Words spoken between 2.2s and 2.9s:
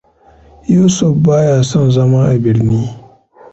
a birni.